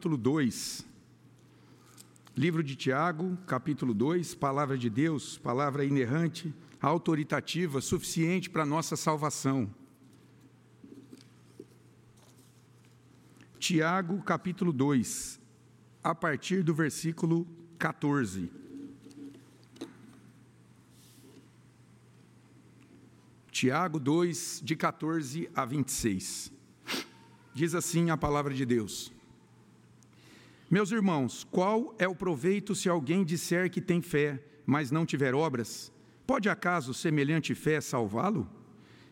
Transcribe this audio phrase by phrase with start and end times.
[0.00, 0.86] capítulo 2.
[2.34, 9.68] Livro de Tiago, capítulo 2, palavra de Deus, palavra inerrante, autoritativa, suficiente para nossa salvação.
[13.58, 15.38] Tiago, capítulo 2,
[16.02, 17.46] a partir do versículo
[17.78, 18.50] 14.
[23.52, 26.50] Tiago 2, de 14 a 26.
[27.52, 29.12] Diz assim a palavra de Deus.
[30.70, 35.34] Meus irmãos, qual é o proveito se alguém disser que tem fé, mas não tiver
[35.34, 35.92] obras?
[36.24, 38.48] Pode acaso semelhante fé salvá-lo?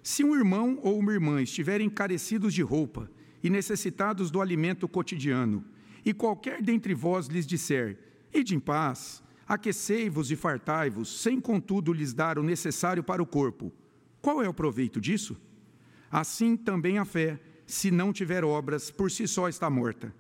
[0.01, 3.11] Se um irmão ou uma irmã estiverem carecidos de roupa
[3.43, 5.65] e necessitados do alimento cotidiano,
[6.05, 7.99] e qualquer dentre vós lhes disser:
[8.33, 13.73] Ide em paz, aquecei-vos e fartai-vos, sem contudo lhes dar o necessário para o corpo,
[14.23, 15.37] qual é o proveito disso?
[16.09, 20.15] Assim também a fé, se não tiver obras, por si só está morta.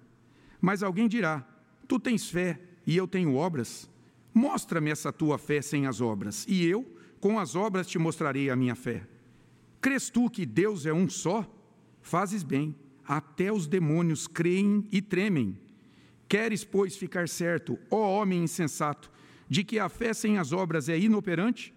[0.60, 1.46] Mas alguém dirá:
[1.86, 3.88] Tu tens fé e eu tenho obras?
[4.32, 6.84] Mostra-me essa tua fé sem as obras, e eu,
[7.20, 9.06] com as obras, te mostrarei a minha fé.
[9.80, 11.46] Crês tu que Deus é um só?
[12.00, 12.74] Fazes bem,
[13.06, 15.58] até os demônios creem e tremem.
[16.28, 19.10] Queres, pois, ficar certo, ó homem insensato,
[19.48, 21.74] de que a fé sem as obras é inoperante?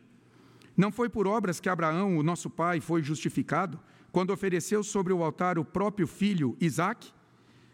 [0.75, 3.79] Não foi por obras que Abraão, o nosso pai, foi justificado,
[4.11, 7.13] quando ofereceu sobre o altar o próprio filho Isaque?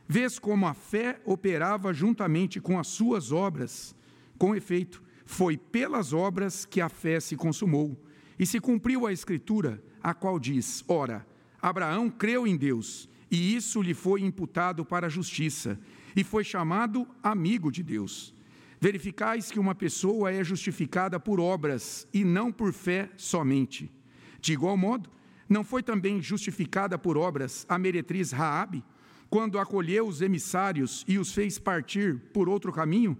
[0.07, 3.95] Vês como a fé operava juntamente com as suas obras.
[4.37, 8.01] Com efeito, foi pelas obras que a fé se consumou.
[8.39, 11.27] E se cumpriu a Escritura, a qual diz: Ora,
[11.61, 15.79] Abraão creu em Deus, e isso lhe foi imputado para a justiça,
[16.15, 18.33] e foi chamado amigo de Deus.
[18.79, 23.91] Verificais que uma pessoa é justificada por obras e não por fé somente.
[24.39, 25.09] De igual modo,
[25.49, 28.83] não foi também justificada por obras a meretriz Raabe?
[29.29, 33.17] Quando acolheu os emissários e os fez partir por outro caminho?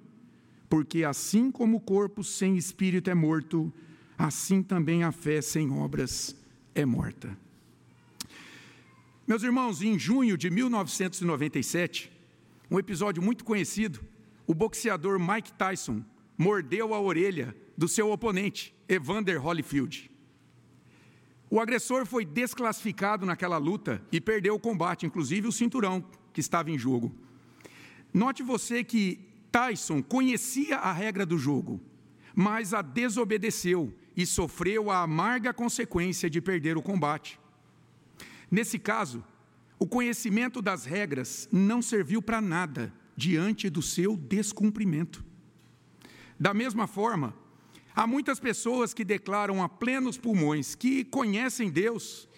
[0.70, 3.72] Porque assim como o corpo sem espírito é morto,
[4.18, 6.36] assim também a fé sem obras
[6.74, 7.38] é morta.
[9.26, 12.12] Meus irmãos, em junho de 1997,
[12.72, 14.00] um episódio muito conhecido,
[14.46, 16.02] o boxeador Mike Tyson
[16.38, 20.10] mordeu a orelha do seu oponente, Evander Holyfield.
[21.50, 26.04] O agressor foi desclassificado naquela luta e perdeu o combate, inclusive o cinturão
[26.34, 27.16] que estava em jogo.
[28.14, 29.20] Note você que
[29.52, 31.82] Tyson conhecia a regra do jogo,
[32.36, 37.40] mas a desobedeceu e sofreu a amarga consequência de perder o combate.
[38.52, 39.24] Nesse caso,
[39.80, 45.24] o conhecimento das regras não serviu para nada diante do seu descumprimento.
[46.40, 47.34] Da mesma forma,
[47.98, 52.30] Há muitas pessoas que declaram a plenos pulmões que conhecem Deus,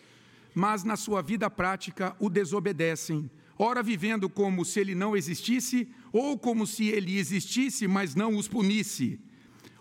[0.55, 6.39] mas na sua vida prática o desobedecem, ora vivendo como se ele não existisse, ou
[6.39, 9.19] como se ele existisse, mas não os punisse,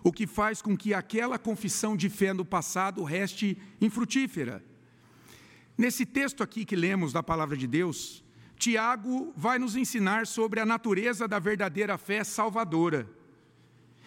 [0.03, 4.65] o que faz com que aquela confissão de fé no passado reste infrutífera.
[5.77, 8.25] Nesse texto aqui que lemos da palavra de Deus,
[8.56, 13.18] Tiago vai nos ensinar sobre a natureza da verdadeira fé salvadora.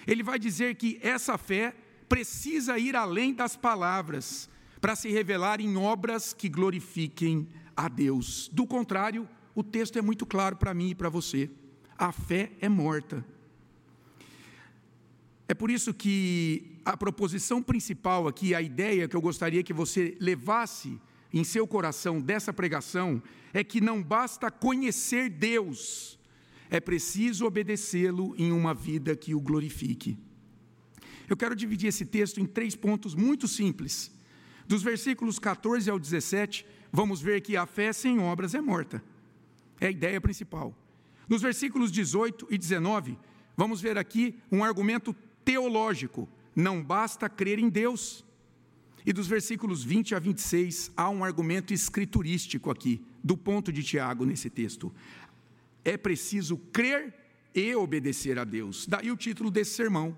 [0.07, 1.75] Ele vai dizer que essa fé
[2.09, 8.49] precisa ir além das palavras para se revelar em obras que glorifiquem a Deus.
[8.51, 11.49] Do contrário, o texto é muito claro para mim e para você.
[11.97, 13.23] A fé é morta.
[15.47, 20.17] É por isso que a proposição principal aqui, a ideia que eu gostaria que você
[20.19, 20.99] levasse
[21.33, 23.21] em seu coração dessa pregação,
[23.53, 26.17] é que não basta conhecer Deus,
[26.71, 30.17] é preciso obedecê-lo em uma vida que o glorifique.
[31.27, 34.09] Eu quero dividir esse texto em três pontos muito simples.
[34.65, 39.03] Dos versículos 14 ao 17, vamos ver que a fé sem obras é morta.
[39.81, 40.73] É a ideia principal.
[41.27, 43.17] Nos versículos 18 e 19,
[43.57, 46.27] vamos ver aqui um argumento teológico.
[46.55, 48.23] Não basta crer em Deus.
[49.05, 54.25] E dos versículos 20 a 26, há um argumento escriturístico aqui, do ponto de Tiago
[54.25, 54.93] nesse texto
[55.83, 57.13] é preciso crer
[57.53, 58.85] e obedecer a Deus.
[58.87, 60.17] Daí o título desse sermão.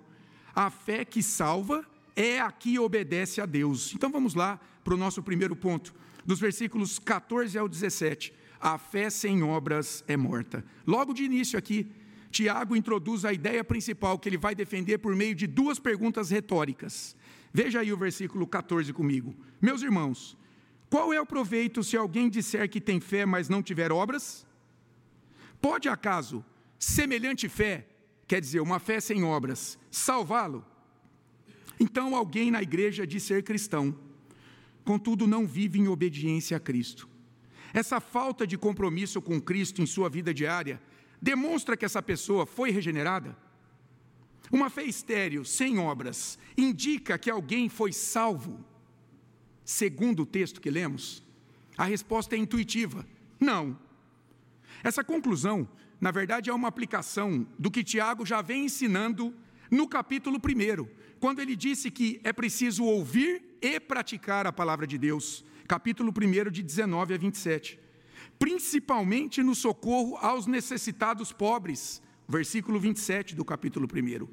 [0.56, 1.86] A fé que salva
[2.16, 3.94] é a que obedece a Deus.
[3.94, 5.94] Então vamos lá para o nosso primeiro ponto,
[6.26, 8.34] dos versículos 14 ao 17.
[8.60, 10.64] A fé sem obras é morta.
[10.86, 11.88] Logo de início aqui,
[12.30, 17.16] Tiago introduz a ideia principal que ele vai defender por meio de duas perguntas retóricas.
[17.54, 19.36] Veja aí o versículo 14 comigo.
[19.62, 20.38] Meus irmãos,
[20.90, 24.46] qual é o proveito se alguém disser que tem fé, mas não tiver obras?
[25.64, 26.44] Pode acaso
[26.78, 27.88] semelhante fé,
[28.28, 30.66] quer dizer, uma fé sem obras, salvá-lo?
[31.80, 33.98] Então alguém na igreja diz ser cristão,
[34.84, 37.08] contudo não vive em obediência a Cristo.
[37.74, 40.82] Essa falta de compromisso com Cristo em sua vida diária
[41.22, 43.34] demonstra que essa pessoa foi regenerada?
[44.52, 48.60] Uma fé estéril, sem obras, indica que alguém foi salvo?
[49.64, 51.24] Segundo o texto que lemos,
[51.78, 53.08] a resposta é intuitiva:
[53.40, 53.80] não.
[54.82, 55.68] Essa conclusão,
[56.00, 59.36] na verdade, é uma aplicação do que Tiago já vem ensinando
[59.70, 60.88] no capítulo 1,
[61.20, 65.44] quando ele disse que é preciso ouvir e praticar a palavra de Deus.
[65.68, 67.80] Capítulo 1, de 19 a 27.
[68.38, 74.28] Principalmente no socorro aos necessitados pobres, versículo 27 do capítulo 1.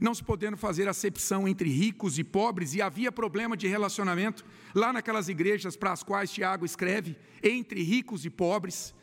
[0.00, 4.44] Não se podendo fazer acepção entre ricos e pobres, e havia problema de relacionamento
[4.74, 8.94] lá naquelas igrejas para as quais Tiago escreve, entre ricos e pobres.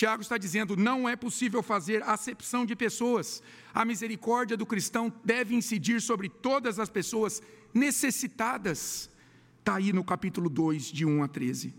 [0.00, 3.42] Tiago está dizendo: não é possível fazer acepção de pessoas.
[3.74, 7.42] A misericórdia do cristão deve incidir sobre todas as pessoas
[7.74, 9.10] necessitadas.
[9.58, 11.74] Está aí no capítulo 2, de 1 a 13.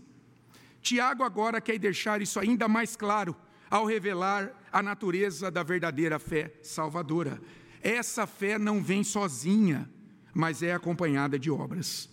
[0.80, 3.34] Tiago agora quer deixar isso ainda mais claro
[3.68, 7.42] ao revelar a natureza da verdadeira fé salvadora.
[7.82, 9.90] Essa fé não vem sozinha,
[10.32, 12.08] mas é acompanhada de obras.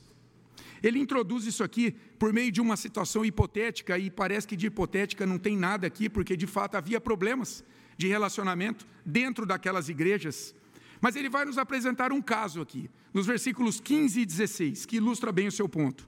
[0.81, 5.25] Ele introduz isso aqui por meio de uma situação hipotética, e parece que de hipotética
[5.25, 7.63] não tem nada aqui, porque de fato havia problemas
[7.97, 10.55] de relacionamento dentro daquelas igrejas.
[11.01, 15.31] Mas ele vai nos apresentar um caso aqui, nos versículos 15 e 16, que ilustra
[15.31, 16.07] bem o seu ponto.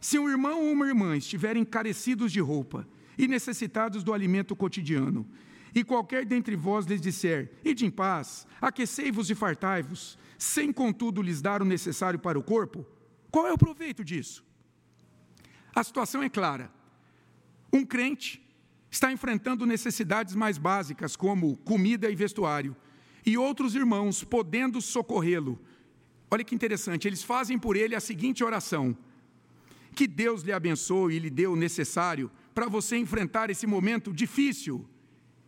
[0.00, 5.26] Se um irmão ou uma irmã estiverem carecidos de roupa e necessitados do alimento cotidiano,
[5.74, 11.40] e qualquer dentre vós lhes disser: Ide em paz, aquecei-vos e fartai-vos, sem contudo lhes
[11.40, 12.86] dar o necessário para o corpo,
[13.30, 14.44] qual é o proveito disso?
[15.74, 16.70] A situação é clara.
[17.72, 18.42] Um crente
[18.90, 22.76] está enfrentando necessidades mais básicas, como comida e vestuário,
[23.24, 25.60] e outros irmãos, podendo socorrê-lo,
[26.30, 28.96] olha que interessante, eles fazem por ele a seguinte oração:
[29.94, 34.84] Que Deus lhe abençoe e lhe dê o necessário para você enfrentar esse momento difícil.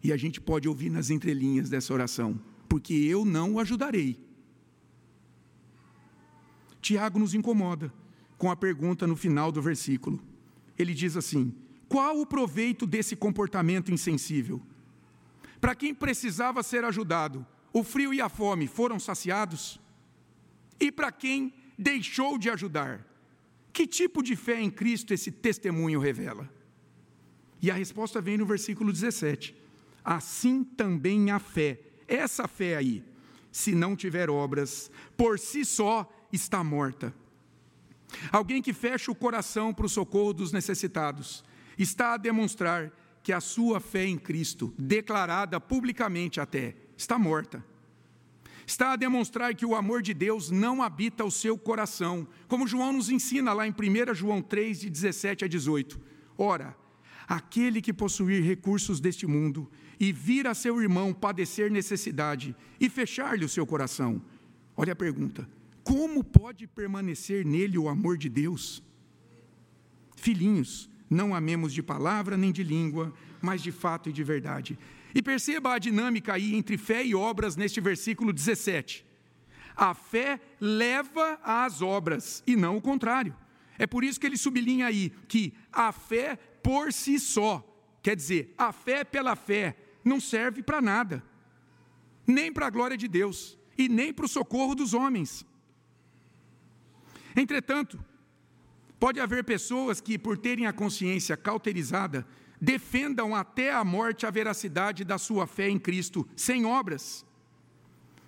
[0.04, 4.20] E a gente pode ouvir nas entrelinhas dessa oração: Porque eu não o ajudarei.
[6.82, 7.92] Tiago nos incomoda
[8.36, 10.20] com a pergunta no final do versículo.
[10.76, 11.54] Ele diz assim:
[11.88, 14.60] qual o proveito desse comportamento insensível?
[15.60, 19.80] Para quem precisava ser ajudado, o frio e a fome foram saciados?
[20.80, 23.06] E para quem deixou de ajudar,
[23.72, 26.52] que tipo de fé em Cristo esse testemunho revela?
[27.60, 29.54] E a resposta vem no versículo 17:
[30.04, 33.04] Assim também a fé, essa fé aí,
[33.52, 37.14] se não tiver obras, por si só está morta.
[38.32, 41.44] Alguém que fecha o coração para o socorro dos necessitados
[41.78, 42.90] está a demonstrar
[43.22, 47.64] que a sua fé em Cristo, declarada publicamente até, está morta.
[48.66, 52.92] Está a demonstrar que o amor de Deus não habita o seu coração, como João
[52.92, 56.00] nos ensina lá em 1 João 3, de 17 a 18.
[56.38, 56.76] Ora,
[57.28, 59.70] aquele que possuir recursos deste mundo
[60.02, 64.20] e vir a seu irmão padecer necessidade e fechar-lhe o seu coração,
[64.76, 65.48] olha a pergunta:
[65.84, 68.82] como pode permanecer nele o amor de Deus?
[70.16, 74.76] Filhinhos, não amemos de palavra nem de língua, mas de fato e de verdade.
[75.14, 79.06] E perceba a dinâmica aí entre fé e obras neste versículo 17.
[79.76, 83.36] A fé leva às obras e não o contrário.
[83.78, 87.64] É por isso que ele sublinha aí que a fé por si só,
[88.02, 91.22] quer dizer, a fé pela fé, não serve para nada,
[92.26, 95.46] nem para a glória de Deus e nem para o socorro dos homens.
[97.34, 98.02] Entretanto,
[98.98, 102.26] pode haver pessoas que, por terem a consciência cauterizada,
[102.60, 107.24] defendam até a morte a veracidade da sua fé em Cristo, sem obras.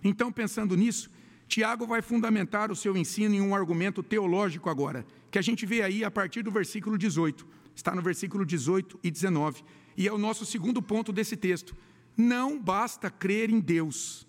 [0.03, 1.11] Então, pensando nisso,
[1.47, 5.83] Tiago vai fundamentar o seu ensino em um argumento teológico agora, que a gente vê
[5.83, 7.47] aí a partir do versículo 18.
[7.75, 9.63] Está no versículo 18 e 19.
[9.97, 11.77] E é o nosso segundo ponto desse texto.
[12.17, 14.27] Não basta crer em Deus.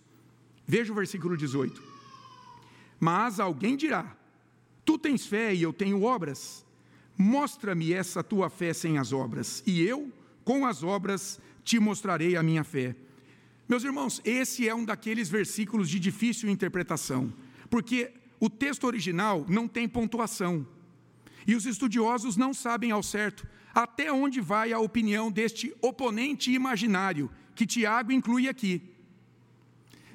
[0.68, 1.82] Veja o versículo 18.
[3.00, 4.16] Mas alguém dirá:
[4.84, 6.66] Tu tens fé e eu tenho obras.
[7.18, 10.12] Mostra-me essa tua fé sem as obras, e eu,
[10.44, 12.94] com as obras, te mostrarei a minha fé.
[13.70, 17.34] Meus irmãos, esse é um daqueles versículos de difícil interpretação,
[17.70, 20.68] porque o texto original não tem pontuação.
[21.46, 27.30] E os estudiosos não sabem ao certo até onde vai a opinião deste oponente imaginário
[27.54, 28.82] que Tiago inclui aqui.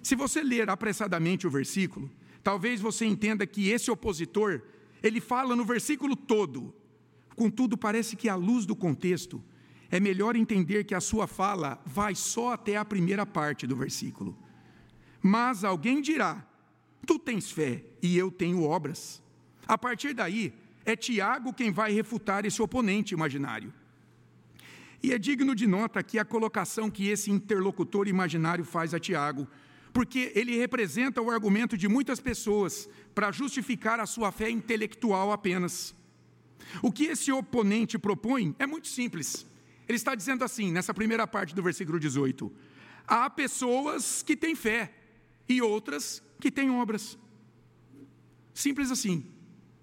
[0.03, 2.11] Se você ler apressadamente o versículo,
[2.43, 4.63] Talvez você entenda que esse opositor,
[5.03, 6.75] ele fala no versículo todo.
[7.37, 9.43] Contudo, parece que à luz do contexto,
[9.91, 14.37] é melhor entender que a sua fala vai só até a primeira parte do versículo.
[15.23, 16.47] Mas alguém dirá:
[17.07, 19.23] Tu tens fé e eu tenho obras.
[19.67, 20.53] A partir daí,
[20.91, 23.73] é Tiago quem vai refutar esse oponente imaginário.
[25.03, 29.49] E é digno de nota aqui a colocação que esse interlocutor imaginário faz a Tiago,
[29.93, 35.95] porque ele representa o argumento de muitas pessoas para justificar a sua fé intelectual apenas.
[36.83, 39.47] O que esse oponente propõe é muito simples.
[39.89, 42.53] Ele está dizendo assim, nessa primeira parte do versículo 18:
[43.07, 44.93] há pessoas que têm fé
[45.49, 47.19] e outras que têm obras.
[48.53, 49.40] Simples assim.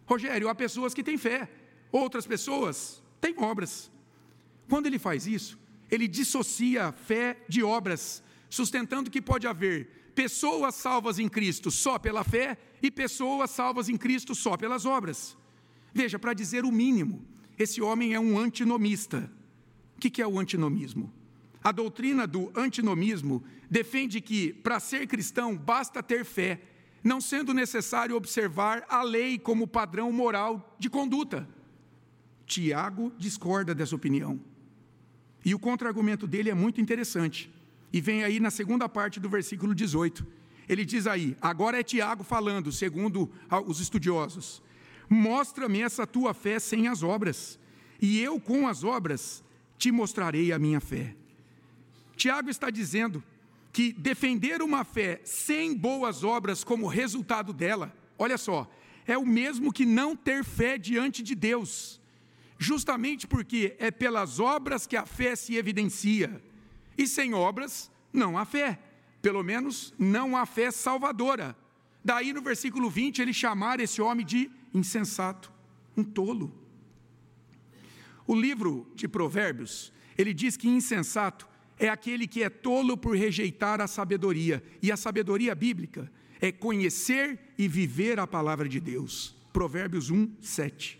[0.08, 1.48] Rogério, há pessoas que têm fé,
[1.92, 3.92] outras pessoas têm obras.
[4.68, 5.60] Quando ele faz isso,
[5.92, 12.24] ele dissocia fé de obras, sustentando que pode haver pessoas salvas em Cristo só pela
[12.24, 15.38] fé e pessoas salvas em Cristo só pelas obras.
[15.94, 17.24] Veja, para dizer o mínimo,
[17.60, 19.32] esse homem é um antinomista.
[19.96, 21.14] O que é o antinomismo?
[21.64, 26.62] A doutrina do antinomismo defende que, para ser cristão, basta ter fé,
[27.08, 31.48] não sendo necessário observar a lei como padrão moral de conduta.
[32.46, 34.38] Tiago discorda dessa opinião.
[35.44, 37.50] E o contra-argumento dele é muito interessante.
[37.94, 40.28] E vem aí na segunda parte do versículo 18.
[40.68, 43.32] Ele diz aí: agora é Tiago falando, segundo
[43.66, 44.62] os estudiosos.
[45.10, 47.58] Mostra-me essa tua fé sem as obras,
[48.02, 49.42] e eu com as obras
[49.78, 51.16] te mostrarei a minha fé.
[52.18, 53.24] Tiago está dizendo
[53.78, 58.68] que defender uma fé sem boas obras como resultado dela, olha só,
[59.06, 62.02] é o mesmo que não ter fé diante de Deus,
[62.58, 66.42] justamente porque é pelas obras que a fé se evidencia,
[66.98, 68.80] e sem obras não há fé,
[69.22, 71.56] pelo menos não há fé salvadora.
[72.04, 75.54] Daí no versículo 20 ele chamar esse homem de insensato,
[75.96, 76.52] um tolo.
[78.26, 81.48] O livro de Provérbios, ele diz que insensato
[81.80, 87.40] é aquele que é tolo por rejeitar a sabedoria, e a sabedoria bíblica é conhecer
[87.58, 89.36] e viver a palavra de Deus.
[89.52, 91.00] Provérbios 1, 7.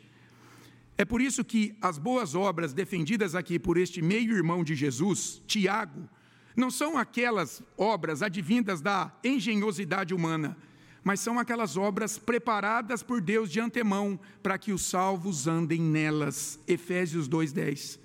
[0.98, 6.10] É por isso que as boas obras defendidas aqui por este meio-irmão de Jesus, Tiago,
[6.56, 10.58] não são aquelas obras advindas da engenhosidade humana,
[11.04, 16.60] mas são aquelas obras preparadas por Deus de antemão para que os salvos andem nelas.
[16.68, 18.00] Efésios 2,10.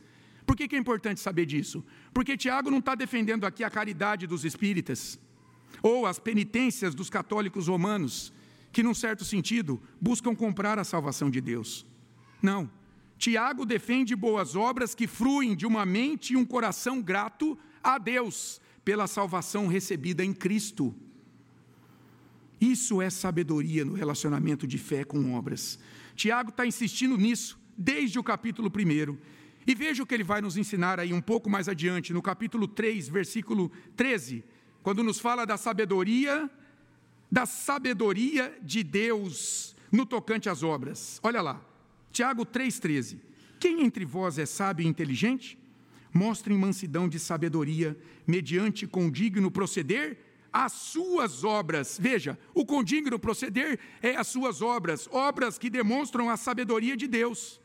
[0.45, 1.83] Por que, que é importante saber disso?
[2.13, 5.19] Porque Tiago não está defendendo aqui a caridade dos espíritas,
[5.83, 8.33] ou as penitências dos católicos romanos,
[8.71, 11.87] que, num certo sentido, buscam comprar a salvação de Deus.
[12.43, 12.71] Não.
[13.19, 18.61] Tiago defende boas obras que fruem de uma mente e um coração grato a Deus
[18.85, 20.95] pela salvação recebida em Cristo.
[22.61, 25.79] Isso é sabedoria no relacionamento de fé com obras.
[26.15, 29.17] Tiago está insistindo nisso desde o capítulo 1.
[29.67, 32.67] E veja o que ele vai nos ensinar aí um pouco mais adiante, no capítulo
[32.67, 34.45] 3, versículo 13,
[34.83, 36.51] quando nos fala da sabedoria,
[37.31, 41.21] da sabedoria de Deus no tocante às obras.
[41.23, 41.65] Olha lá,
[42.11, 43.19] Tiago 3,13.
[43.61, 45.57] Quem entre vós é sábio e inteligente?
[46.13, 50.19] Mostrem mansidão de sabedoria, mediante condigno proceder
[50.53, 51.97] as suas obras.
[51.99, 57.62] Veja, o condigno proceder é as suas obras, obras que demonstram a sabedoria de Deus.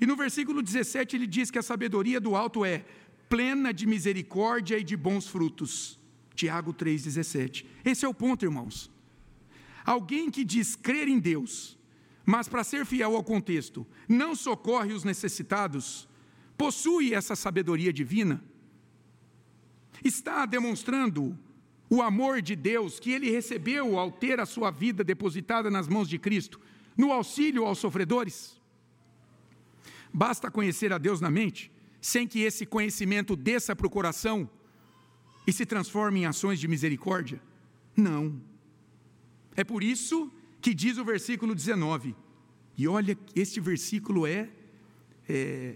[0.00, 2.84] E no versículo 17 ele diz que a sabedoria do alto é
[3.28, 5.98] plena de misericórdia e de bons frutos.
[6.34, 7.64] Tiago 3,17.
[7.84, 8.90] Esse é o ponto, irmãos.
[9.84, 11.78] Alguém que diz crer em Deus,
[12.24, 16.08] mas para ser fiel ao contexto, não socorre os necessitados,
[16.56, 18.42] possui essa sabedoria divina,
[20.02, 21.38] está demonstrando
[21.90, 26.08] o amor de Deus que ele recebeu ao ter a sua vida depositada nas mãos
[26.08, 26.60] de Cristo,
[26.96, 28.60] no auxílio aos sofredores?
[30.14, 34.48] Basta conhecer a Deus na mente, sem que esse conhecimento desça para o coração
[35.46, 37.42] e se transforme em ações de misericórdia?
[37.96, 38.40] Não.
[39.56, 40.30] É por isso
[40.60, 42.14] que diz o versículo 19,
[42.78, 44.48] e olha, este versículo é,
[45.28, 45.74] é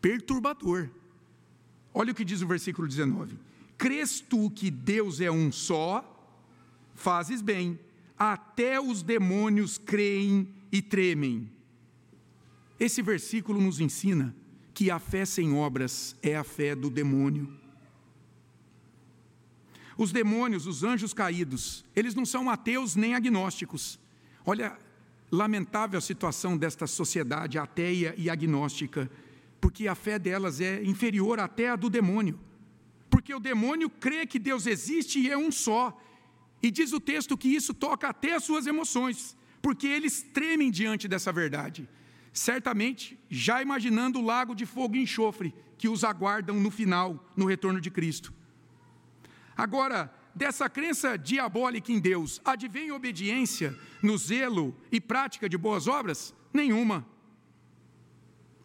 [0.00, 0.90] perturbador.
[1.94, 3.38] Olha o que diz o versículo 19
[3.82, 6.08] crês tu que Deus é um só,
[6.94, 7.76] fazes bem,
[8.16, 11.50] até os demônios creem e tremem.
[12.84, 14.34] Esse versículo nos ensina
[14.74, 17.46] que a fé sem obras é a fé do demônio.
[19.96, 24.00] Os demônios, os anjos caídos, eles não são ateus nem agnósticos.
[24.44, 24.76] Olha,
[25.30, 29.10] lamentável a situação desta sociedade ateia e agnóstica,
[29.60, 32.38] porque a fé delas é inferior até a do demônio
[33.12, 35.84] porque o demônio crê que Deus existe e é um só.
[36.62, 41.06] E diz o texto que isso toca até as suas emoções, porque eles tremem diante
[41.06, 41.86] dessa verdade.
[42.32, 47.44] Certamente, já imaginando o lago de fogo e enxofre que os aguardam no final, no
[47.44, 48.32] retorno de Cristo.
[49.56, 56.34] Agora, dessa crença diabólica em Deus, advém obediência no zelo e prática de boas obras?
[56.54, 57.06] Nenhuma.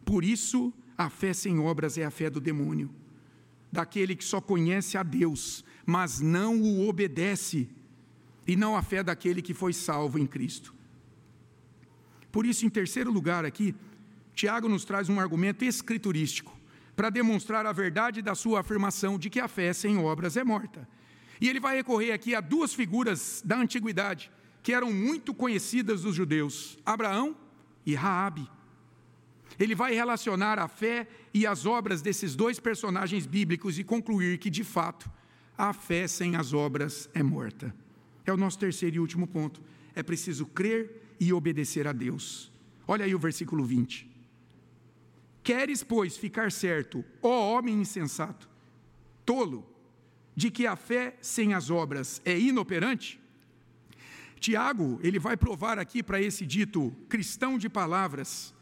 [0.05, 2.89] Por isso, a fé sem obras é a fé do demônio,
[3.69, 7.69] daquele que só conhece a Deus, mas não o obedece,
[8.47, 10.73] e não a fé daquele que foi salvo em Cristo.
[12.37, 13.73] Por isso, em terceiro lugar aqui,
[14.35, 16.55] Tiago nos traz um argumento escriturístico
[16.95, 20.87] para demonstrar a verdade da sua afirmação de que a fé sem obras é morta.
[21.41, 24.29] E ele vai recorrer aqui a duas figuras da antiguidade
[24.61, 27.35] que eram muito conhecidas dos judeus: Abraão
[27.83, 28.47] e Raabe.
[29.57, 34.51] Ele vai relacionar a fé e as obras desses dois personagens bíblicos e concluir que,
[34.51, 35.09] de fato,
[35.57, 37.73] a fé sem as obras é morta.
[38.27, 39.59] É o nosso terceiro e último ponto.
[39.95, 42.51] É preciso crer e obedecer a Deus.
[42.87, 44.09] Olha aí o versículo 20.
[45.43, 48.49] Queres, pois, ficar certo, ó homem insensato,
[49.25, 49.65] tolo,
[50.35, 53.19] de que a fé sem as obras é inoperante?
[54.39, 58.53] Tiago, ele vai provar aqui para esse dito cristão de palavras,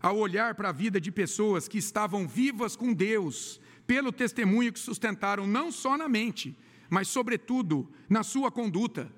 [0.00, 4.78] ao olhar para a vida de pessoas que estavam vivas com Deus, pelo testemunho que
[4.78, 6.56] sustentaram não só na mente,
[6.88, 9.12] mas sobretudo na sua conduta.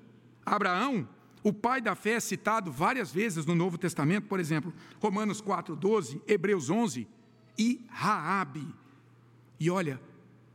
[0.45, 1.09] Abraão,
[1.43, 6.69] o pai da fé, citado várias vezes no Novo Testamento, por exemplo, Romanos 4:12, Hebreus
[6.69, 7.09] 11
[7.59, 8.67] e Raabe.
[9.59, 10.01] E olha,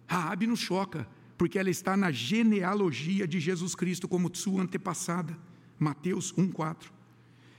[0.07, 5.37] Raabe não choca, porque ela está na genealogia de Jesus Cristo como sua antepassada.
[5.79, 6.93] Mateus 1:4.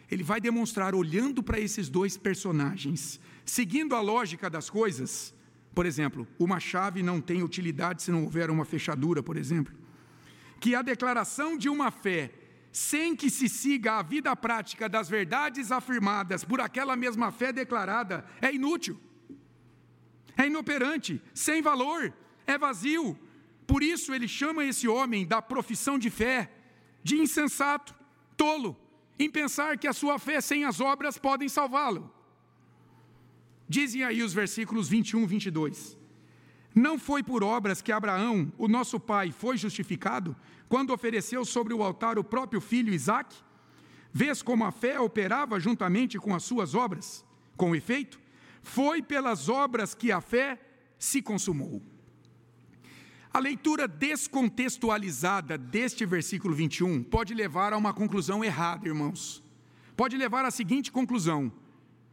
[0.09, 5.35] Ele vai demonstrar olhando para esses dois personagens, seguindo a lógica das coisas.
[5.75, 9.75] Por exemplo, uma chave não tem utilidade se não houver uma fechadura, por exemplo.
[10.61, 12.33] Que a declaração de uma fé
[12.77, 18.23] sem que se siga a vida prática das verdades afirmadas por aquela mesma fé declarada
[18.39, 19.01] é inútil.
[20.37, 22.13] É inoperante, sem valor,
[22.47, 23.19] é vazio,
[23.67, 26.53] por isso ele chama esse homem da profissão de fé
[27.03, 27.95] de insensato,
[28.37, 28.77] tolo,
[29.19, 32.13] em pensar que a sua fé sem as obras podem salvá-lo.
[33.67, 35.99] Dizem aí os versículos 21 e 22.
[36.77, 40.37] Não foi por obras que Abraão, o nosso pai, foi justificado
[40.69, 43.35] quando ofereceu sobre o altar o próprio filho Isaque?
[44.13, 47.25] Vês como a fé operava juntamente com as suas obras?
[47.57, 48.21] Com efeito,
[48.63, 50.61] foi pelas obras que a fé
[50.99, 51.81] se consumou.
[53.33, 59.43] A leitura descontextualizada deste versículo 21 pode levar a uma conclusão errada, irmãos.
[59.97, 61.51] Pode levar à seguinte conclusão: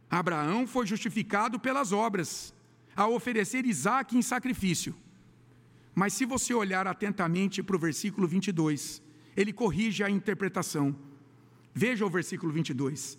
[0.08, 2.53] Abraão foi justificado pelas obras,
[2.94, 4.94] ao oferecer Isaac em sacrifício.
[5.94, 9.02] Mas se você olhar atentamente para o versículo 22,
[9.36, 10.94] ele corrige a interpretação.
[11.72, 13.18] Veja o versículo 22.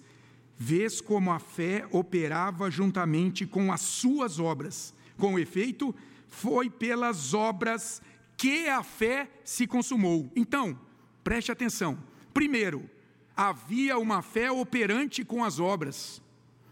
[0.57, 4.93] Vês como a fé operava juntamente com as suas obras.
[5.17, 5.93] Com efeito,
[6.27, 8.01] foi pelas obras
[8.37, 10.31] que a fé se consumou.
[10.35, 10.79] Então,
[11.23, 11.97] preste atenção.
[12.33, 12.89] Primeiro,
[13.35, 16.21] havia uma fé operante com as obras.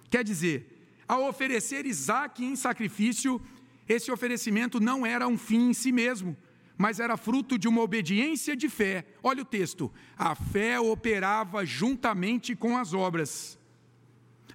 [0.09, 0.72] Quer dizer,
[1.13, 3.39] ao oferecer Isaac em sacrifício,
[3.87, 6.35] esse oferecimento não era um fim em si mesmo,
[6.75, 9.05] mas era fruto de uma obediência de fé.
[9.21, 13.59] Olha o texto: a fé operava juntamente com as obras.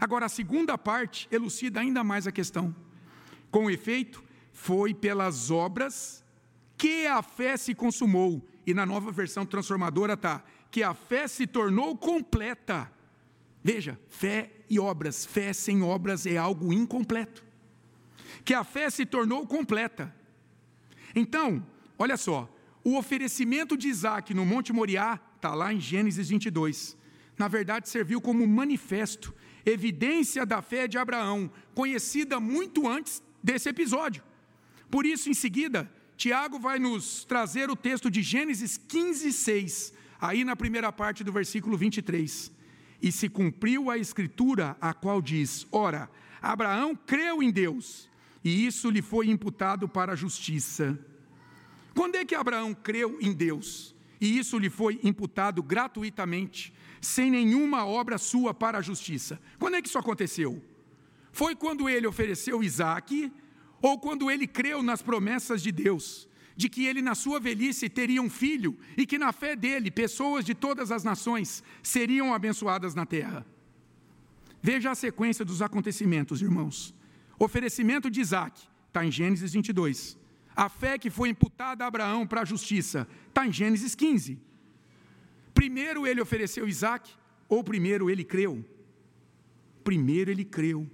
[0.00, 2.74] Agora, a segunda parte elucida ainda mais a questão.
[3.52, 6.24] Com efeito, foi pelas obras
[6.76, 8.44] que a fé se consumou.
[8.66, 10.42] E na nova versão transformadora está
[10.72, 12.90] que a fé se tornou completa.
[13.70, 17.44] Veja, fé e obras, fé sem obras é algo incompleto.
[18.42, 20.16] Que a fé se tornou completa.
[21.14, 21.62] Então,
[21.98, 22.50] olha só,
[22.82, 26.96] o oferecimento de Isaac no Monte Moriá, está lá em Gênesis 22,
[27.36, 29.34] na verdade serviu como manifesto,
[29.66, 34.22] evidência da fé de Abraão, conhecida muito antes desse episódio.
[34.90, 40.42] Por isso, em seguida, Tiago vai nos trazer o texto de Gênesis 15, 6, aí
[40.42, 42.56] na primeira parte do versículo 23.
[43.00, 46.10] E se cumpriu a escritura, a qual diz: Ora,
[46.42, 48.08] Abraão creu em Deus,
[48.44, 50.98] e isso lhe foi imputado para a justiça.
[51.94, 53.94] Quando é que Abraão creu em Deus?
[54.20, 59.40] E isso lhe foi imputado gratuitamente, sem nenhuma obra sua para a justiça.
[59.58, 60.62] Quando é que isso aconteceu?
[61.32, 63.32] Foi quando ele ofereceu Isaac
[63.80, 66.28] ou quando ele creu nas promessas de Deus,
[66.58, 70.44] de que ele na sua velhice teria um filho e que na fé dele pessoas
[70.44, 73.46] de todas as nações seriam abençoadas na terra.
[74.60, 76.92] Veja a sequência dos acontecimentos, irmãos.
[77.38, 80.18] Oferecimento de Isaac, está em Gênesis 22.
[80.56, 84.36] A fé que foi imputada a Abraão para a justiça, está em Gênesis 15.
[85.54, 87.08] Primeiro ele ofereceu Isaac,
[87.48, 88.64] ou primeiro ele creu?
[89.84, 90.90] Primeiro ele creu.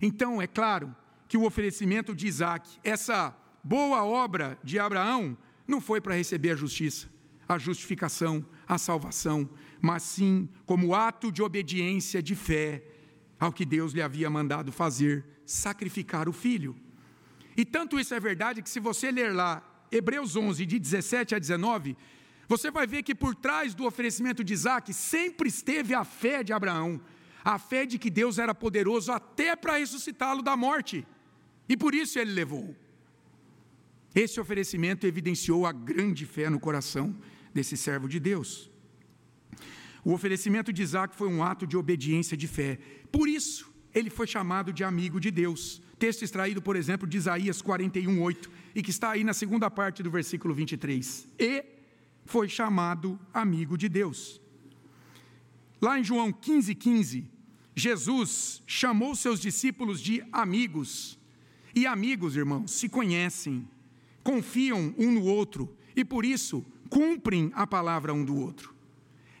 [0.00, 0.96] Então, é claro,
[1.28, 3.36] que o oferecimento de Isaac, essa
[3.68, 7.06] boa obra de Abraão, não foi para receber a justiça,
[7.46, 9.46] a justificação, a salvação,
[9.78, 12.82] mas sim como ato de obediência, de fé,
[13.38, 16.74] ao que Deus lhe havia mandado fazer, sacrificar o filho.
[17.58, 21.38] E tanto isso é verdade que, se você ler lá Hebreus 11, de 17 a
[21.38, 21.94] 19,
[22.48, 26.54] você vai ver que por trás do oferecimento de Isaac sempre esteve a fé de
[26.54, 26.98] Abraão,
[27.44, 31.06] a fé de que Deus era poderoso até para ressuscitá-lo da morte,
[31.68, 32.74] e por isso ele levou.
[34.24, 37.14] Esse oferecimento evidenciou a grande fé no coração
[37.54, 38.68] desse servo de Deus.
[40.04, 42.80] O oferecimento de Isaac foi um ato de obediência de fé,
[43.12, 45.80] por isso ele foi chamado de amigo de Deus.
[46.00, 50.02] Texto extraído, por exemplo, de Isaías 41, 8, e que está aí na segunda parte
[50.02, 51.28] do versículo 23.
[51.38, 51.64] E
[52.24, 54.40] foi chamado amigo de Deus.
[55.80, 57.24] Lá em João 15, 15,
[57.76, 61.16] Jesus chamou seus discípulos de amigos.
[61.72, 63.64] E amigos, irmãos, se conhecem,
[64.28, 68.74] confiam um no outro e por isso cumprem a palavra um do outro.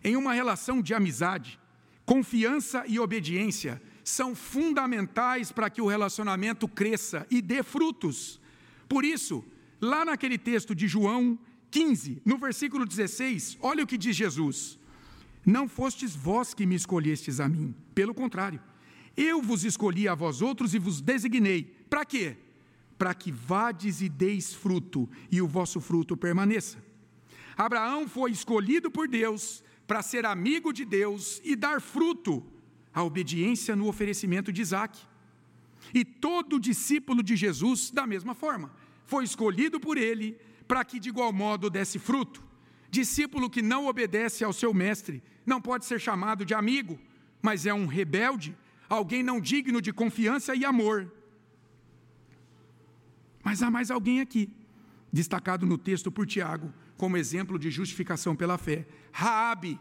[0.02, 1.60] Em uma relação de amizade,
[2.06, 8.40] confiança e obediência são fundamentais para que o relacionamento cresça e dê frutos.
[8.88, 9.44] Por isso,
[9.78, 11.38] lá naquele texto de João
[11.70, 14.78] 15, no versículo 16, olha o que diz Jesus:
[15.44, 18.58] Não fostes vós que me escolhestes a mim, pelo contrário,
[19.14, 21.76] eu vos escolhi a vós outros e vos designei.
[21.90, 22.38] Para quê?
[22.98, 26.82] Para que vades e deis fruto, e o vosso fruto permaneça.
[27.56, 32.44] Abraão foi escolhido por Deus para ser amigo de Deus e dar fruto
[32.92, 34.98] a obediência no oferecimento de Isaac.
[35.94, 38.70] E todo discípulo de Jesus, da mesma forma,
[39.06, 42.44] foi escolhido por ele para que de igual modo desse fruto.
[42.90, 46.98] Discípulo que não obedece ao seu mestre não pode ser chamado de amigo,
[47.40, 48.56] mas é um rebelde,
[48.88, 51.10] alguém não digno de confiança e amor.
[53.48, 54.50] Mas há mais alguém aqui,
[55.10, 58.86] destacado no texto por Tiago, como exemplo de justificação pela fé.
[59.10, 59.80] Raabe.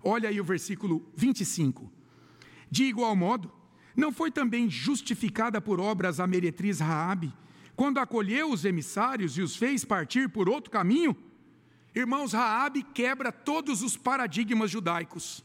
[0.00, 1.90] Olha aí o versículo 25.
[2.70, 3.52] De igual modo,
[3.96, 7.34] não foi também justificada por obras a meretriz Raabe,
[7.74, 11.16] quando acolheu os emissários e os fez partir por outro caminho?
[11.96, 15.44] Irmãos, Raabe quebra todos os paradigmas judaicos.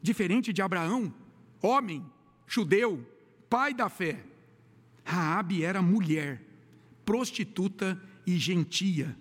[0.00, 1.12] Diferente de Abraão,
[1.60, 2.02] homem,
[2.46, 3.06] judeu,
[3.50, 4.24] pai da fé,
[5.10, 6.40] Raabe era mulher,
[7.04, 9.16] prostituta e gentia.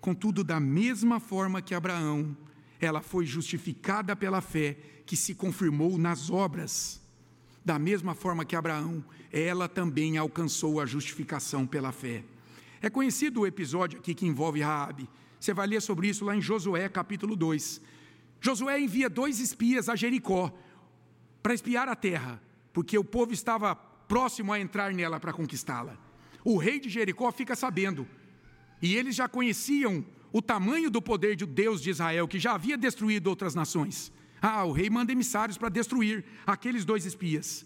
[0.00, 2.34] Contudo, da mesma forma que Abraão,
[2.80, 7.02] ela foi justificada pela fé que se confirmou nas obras.
[7.62, 12.24] Da mesma forma que Abraão, ela também alcançou a justificação pela fé.
[12.80, 15.06] É conhecido o episódio aqui que envolve Raabe.
[15.38, 17.82] Você vai ler sobre isso lá em Josué, capítulo 2.
[18.40, 20.56] Josué envia dois espias a Jericó
[21.42, 22.40] para espiar a terra,
[22.72, 23.74] porque o povo estava
[24.08, 25.96] próximo a entrar nela para conquistá-la.
[26.44, 28.06] O rei de Jericó fica sabendo,
[28.80, 32.76] e eles já conheciam o tamanho do poder de Deus de Israel, que já havia
[32.76, 34.12] destruído outras nações.
[34.40, 37.64] Ah, o rei manda emissários para destruir aqueles dois espias.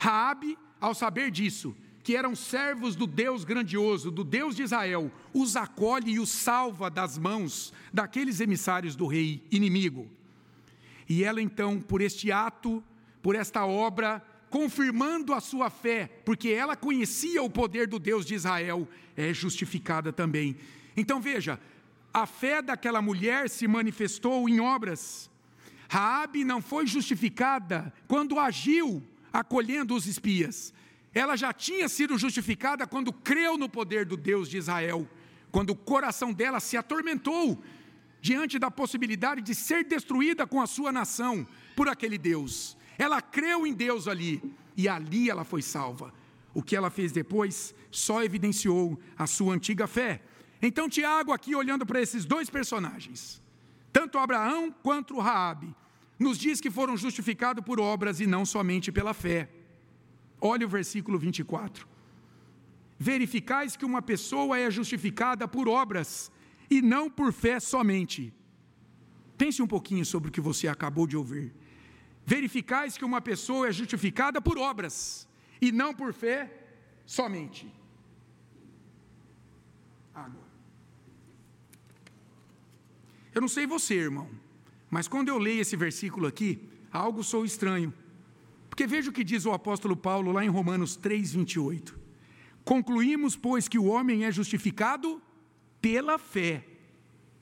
[0.00, 5.56] Raabe, ao saber disso, que eram servos do Deus grandioso, do Deus de Israel, os
[5.56, 10.08] acolhe e os salva das mãos daqueles emissários do rei inimigo.
[11.08, 12.82] E ela então, por este ato,
[13.22, 18.34] por esta obra, confirmando a sua fé, porque ela conhecia o poder do Deus de
[18.34, 20.56] Israel, é justificada também.
[20.96, 21.60] Então veja,
[22.12, 25.30] a fé daquela mulher se manifestou em obras.
[25.88, 30.72] Raabe não foi justificada quando agiu acolhendo os espias.
[31.14, 35.08] Ela já tinha sido justificada quando creu no poder do Deus de Israel,
[35.50, 37.62] quando o coração dela se atormentou
[38.20, 42.77] diante da possibilidade de ser destruída com a sua nação por aquele Deus.
[42.98, 44.42] Ela creu em Deus ali
[44.76, 46.12] e ali ela foi salva.
[46.52, 50.20] O que ela fez depois só evidenciou a sua antiga fé.
[50.60, 53.40] Então Tiago aqui olhando para esses dois personagens,
[53.92, 55.74] tanto Abraão quanto Raabe,
[56.18, 59.48] nos diz que foram justificados por obras e não somente pela fé.
[60.40, 61.86] Olha o versículo 24.
[62.98, 66.32] Verificais que uma pessoa é justificada por obras
[66.68, 68.34] e não por fé somente.
[69.36, 71.54] Pense um pouquinho sobre o que você acabou de ouvir.
[72.34, 75.26] Verificais que uma pessoa é justificada por obras
[75.62, 76.38] e não por fé
[77.06, 77.66] somente.
[80.14, 80.42] Água.
[83.34, 84.28] Eu não sei você, irmão,
[84.90, 87.94] mas quando eu leio esse versículo aqui, algo sou estranho.
[88.68, 91.98] Porque veja o que diz o apóstolo Paulo lá em Romanos 3, 28.
[92.62, 95.22] Concluímos, pois, que o homem é justificado
[95.80, 96.62] pela fé,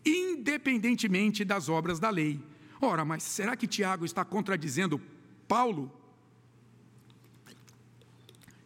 [0.05, 2.41] independentemente das obras da lei.
[2.81, 5.01] Ora, mas será que Tiago está contradizendo
[5.49, 5.93] Paulo?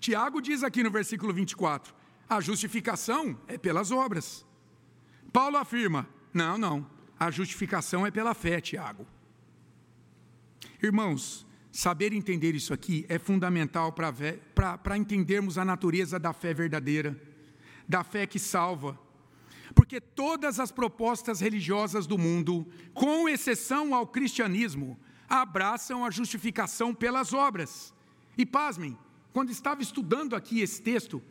[0.00, 1.94] Tiago diz aqui no versículo 24:
[2.28, 4.44] a justificação é pelas obras.
[5.32, 6.86] Paulo afirma: não, não,
[7.18, 9.06] a justificação é pela fé, Tiago.
[10.82, 17.20] Irmãos, saber entender isso aqui é fundamental para entendermos a natureza da fé verdadeira,
[17.86, 18.98] da fé que salva.
[19.80, 27.32] Porque todas as propostas religiosas do mundo, com exceção ao cristianismo, abraçam a justificação pelas
[27.32, 27.94] obras.
[28.36, 28.94] E pasmem,
[29.32, 31.22] quando estava estudando aqui esse texto,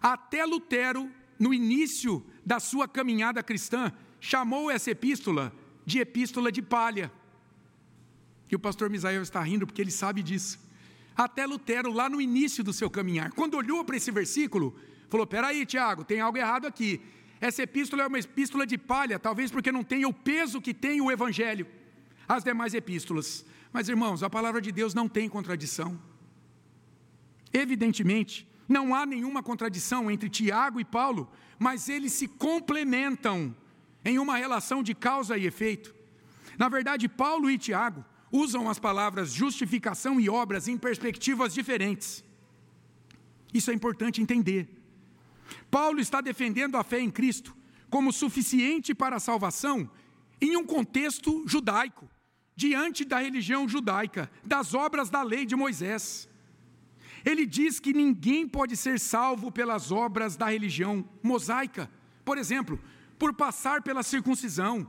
[0.00, 5.52] até Lutero, no início da sua caminhada cristã, chamou essa epístola
[5.84, 7.12] de epístola de palha.
[8.50, 10.58] E o pastor Misael está rindo porque ele sabe disso.
[11.14, 14.74] Até Lutero, lá no início do seu caminhar, quando olhou para esse versículo,
[15.10, 17.02] falou: Peraí, Tiago, tem algo errado aqui.
[17.40, 21.00] Essa epístola é uma epístola de palha, talvez porque não tenha o peso que tem
[21.00, 21.66] o Evangelho,
[22.26, 23.44] as demais epístolas.
[23.72, 26.00] Mas, irmãos, a palavra de Deus não tem contradição.
[27.52, 33.54] Evidentemente, não há nenhuma contradição entre Tiago e Paulo, mas eles se complementam
[34.04, 35.94] em uma relação de causa e efeito.
[36.58, 42.24] Na verdade, Paulo e Tiago usam as palavras justificação e obras em perspectivas diferentes.
[43.52, 44.77] Isso é importante entender.
[45.70, 47.56] Paulo está defendendo a fé em Cristo
[47.90, 49.90] como suficiente para a salvação
[50.40, 52.08] em um contexto judaico,
[52.54, 56.28] diante da religião judaica, das obras da lei de Moisés.
[57.24, 61.90] Ele diz que ninguém pode ser salvo pelas obras da religião mosaica.
[62.24, 62.80] Por exemplo,
[63.18, 64.88] por passar pela circuncisão,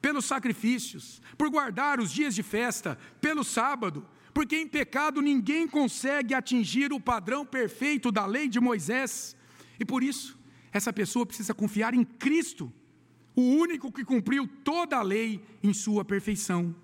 [0.00, 6.34] pelos sacrifícios, por guardar os dias de festa, pelo sábado, porque em pecado ninguém consegue
[6.34, 9.36] atingir o padrão perfeito da lei de Moisés,
[9.78, 10.38] e por isso,
[10.72, 12.72] essa pessoa precisa confiar em Cristo,
[13.34, 16.74] o único que cumpriu toda a lei em sua perfeição.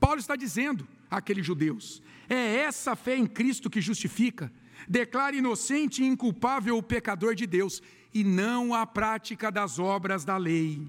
[0.00, 4.52] Paulo está dizendo àqueles judeus: é essa fé em Cristo que justifica,
[4.88, 10.36] declara inocente e inculpável o pecador de Deus, e não a prática das obras da
[10.36, 10.86] lei.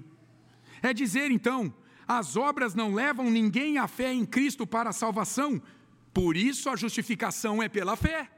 [0.82, 1.74] É dizer, então,
[2.06, 5.60] as obras não levam ninguém à fé em Cristo para a salvação,
[6.14, 8.30] por isso a justificação é pela fé.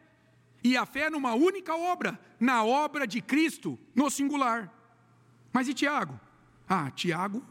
[0.62, 4.73] E a fé numa única obra, na obra de Cristo, no singular.
[5.53, 6.18] Mas e Tiago?
[6.68, 7.42] Ah, Tiago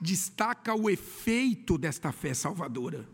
[0.00, 3.08] destaca o efeito desta fé salvadora.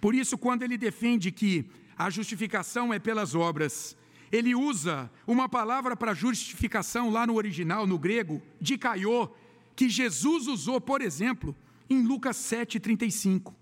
[0.00, 1.66] Por isso, quando ele defende que
[1.96, 3.96] a justificação é pelas obras,
[4.32, 9.28] ele usa uma palavra para justificação lá no original, no grego, de caiô,
[9.76, 11.54] que Jesus usou, por exemplo,
[11.88, 13.52] em Lucas 7,35.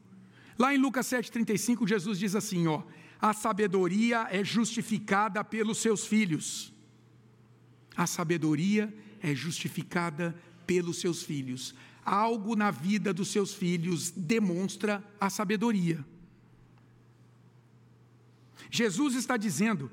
[0.59, 2.83] Lá em Lucas 7,35, Jesus diz assim: ó,
[3.21, 6.73] a sabedoria é justificada pelos seus filhos.
[7.97, 11.75] A sabedoria é justificada pelos seus filhos.
[12.05, 16.05] Algo na vida dos seus filhos demonstra a sabedoria.
[18.71, 19.91] Jesus está dizendo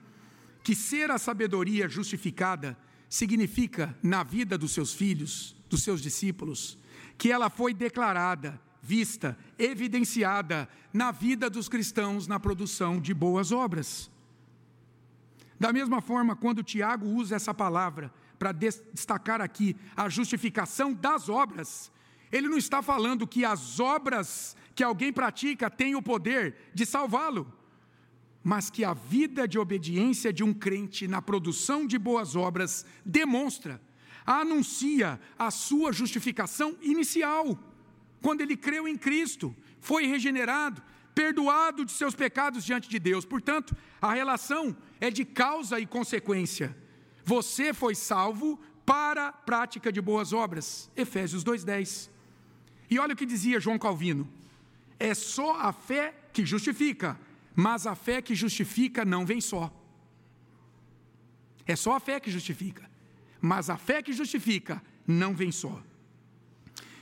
[0.63, 2.77] que ser a sabedoria justificada
[3.09, 6.77] significa, na vida dos seus filhos, dos seus discípulos,
[7.17, 14.11] que ela foi declarada, vista, evidenciada na vida dos cristãos na produção de boas obras.
[15.59, 21.91] Da mesma forma, quando Tiago usa essa palavra para destacar aqui a justificação das obras,
[22.31, 27.51] ele não está falando que as obras que alguém pratica têm o poder de salvá-lo,
[28.43, 33.81] mas que a vida de obediência de um crente na produção de boas obras demonstra
[34.25, 37.57] anuncia a sua justificação inicial,
[38.25, 40.81] quando ele creu em Cristo, foi regenerado,
[41.13, 43.23] perdoado de seus pecados diante de Deus.
[43.23, 46.75] Portanto, a relação é de causa e consequência.
[47.23, 50.89] Você foi salvo para a prática de boas obras.
[50.97, 52.09] Efésios 2:10.
[52.89, 54.27] E olha o que dizia João Calvino:
[54.99, 57.19] é só a fé que justifica,
[57.55, 59.71] mas a fé que justifica não vem só.
[61.67, 62.89] É só a fé que justifica
[63.45, 65.79] mas a fé que justifica não vem só.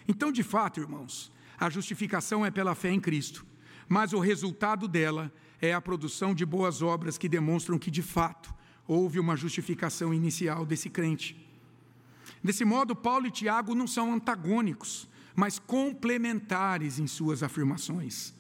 [0.08, 3.46] Então, de fato, irmãos, a justificação é pela fé em Cristo,
[3.88, 8.54] mas o resultado dela é a produção de boas obras que demonstram que, de fato,
[8.88, 11.40] houve uma justificação inicial desse crente.
[12.44, 18.34] Desse modo, Paulo e Tiago não são antagônicos, mas complementares em suas afirmações.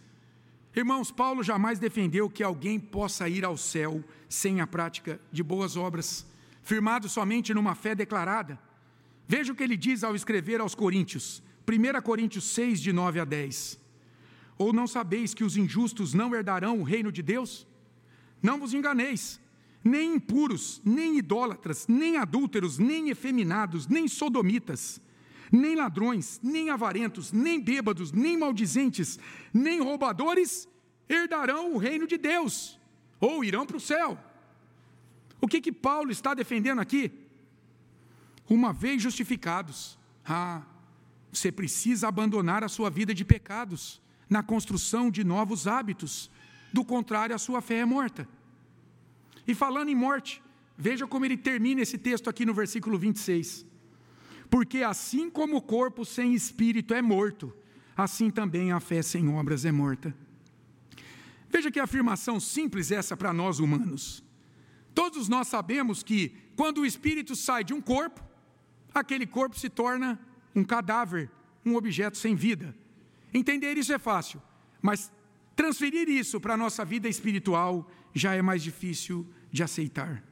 [0.75, 5.77] Irmãos, Paulo jamais defendeu que alguém possa ir ao céu sem a prática de boas
[5.77, 6.25] obras
[6.63, 8.57] firmado somente numa fé declarada.
[9.27, 13.25] Veja o que ele diz ao escrever aos Coríntios, 1 Coríntios 6, de 9 a
[13.25, 13.79] 10.
[14.57, 17.67] Ou não sabeis que os injustos não herdarão o reino de Deus?
[18.41, 19.39] Não vos enganeis,
[19.83, 25.01] nem impuros, nem idólatras, nem adúlteros, nem efeminados, nem sodomitas,
[25.51, 29.19] nem ladrões, nem avarentos, nem bêbados, nem maldizentes,
[29.53, 30.67] nem roubadores
[31.07, 32.79] herdarão o reino de Deus,
[33.19, 34.17] ou irão para o céu.
[35.39, 37.11] O que que Paulo está defendendo aqui?
[38.49, 40.61] Uma vez justificados, ah,
[41.33, 44.01] você precisa abandonar a sua vida de pecados.
[44.29, 46.31] na construção de novos hábitos.
[46.71, 48.27] Do contrário, a sua fé é morta.
[49.45, 50.41] E falando em morte,
[50.75, 53.63] veja como ele termina esse texto aqui no versículo 26.
[54.49, 57.53] Porque assim como o corpo sem espírito é morto,
[57.95, 60.15] assim também a fé sem obras é morta.
[61.49, 64.23] Veja que afirmação simples essa para nós humanos.
[64.95, 68.23] Todos nós sabemos que quando o espírito sai de um corpo,
[68.93, 70.19] aquele corpo se torna
[70.55, 71.29] um cadáver,
[71.65, 72.75] um objeto sem vida.
[73.33, 74.41] Entender isso é fácil,
[74.81, 75.11] mas
[75.55, 80.23] transferir isso para a nossa vida espiritual já é mais difícil de aceitar.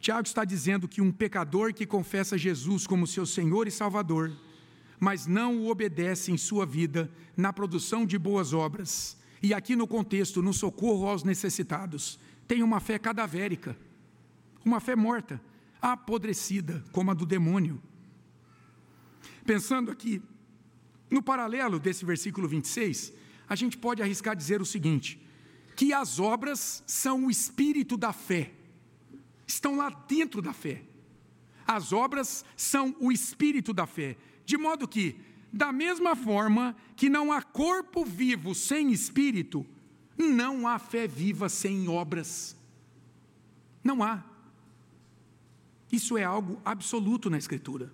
[0.00, 4.32] Tiago está dizendo que um pecador que confessa Jesus como seu Senhor e Salvador,
[4.98, 9.86] mas não o obedece em sua vida na produção de boas obras, e aqui no
[9.86, 13.76] contexto, no socorro aos necessitados, tem uma fé cadavérica,
[14.64, 15.40] uma fé morta,
[15.80, 17.80] apodrecida, como a do demônio.
[19.44, 20.22] Pensando aqui,
[21.10, 23.12] no paralelo desse versículo 26,
[23.48, 25.20] a gente pode arriscar dizer o seguinte:
[25.76, 28.52] que as obras são o espírito da fé,
[29.46, 30.82] estão lá dentro da fé.
[31.66, 35.16] As obras são o espírito da fé, de modo que,
[35.52, 39.64] da mesma forma que não há corpo vivo sem espírito,
[40.16, 42.56] não há fé viva sem obras.
[43.82, 44.22] Não há.
[45.90, 47.92] Isso é algo absoluto na Escritura.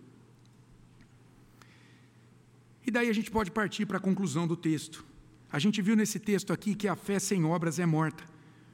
[2.97, 5.05] Daí a gente pode partir para a conclusão do texto.
[5.53, 8.25] A gente viu nesse texto aqui que a fé sem obras é morta.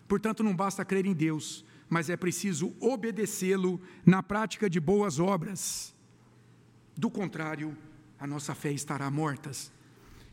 [0.07, 5.93] Portanto, não basta crer em Deus, mas é preciso obedecê-lo na prática de boas obras.
[6.97, 7.77] Do contrário,
[8.17, 9.51] a nossa fé estará morta.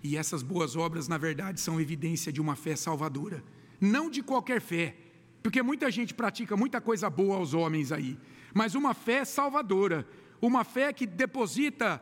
[0.04, 3.44] E essas boas obras, na verdade, são evidência de uma fé salvadora.
[3.82, 4.96] Não de qualquer fé,
[5.42, 8.20] porque muita gente pratica muita coisa boa aos homens aí,
[8.54, 10.08] mas uma fé salvadora,
[10.40, 12.00] uma fé que deposita